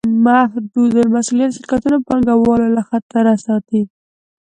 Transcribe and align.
محدودالمسوولیت 0.25 1.51
شرکتونه 1.57 1.97
پانګهوال 2.07 2.61
له 2.75 2.81
خطره 2.89 3.33
ساتي. 3.45 3.81